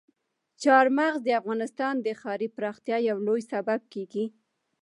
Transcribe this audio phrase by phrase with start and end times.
[0.63, 4.25] چار مغز د افغانستان د ښاري پراختیا یو لوی سبب کېږي.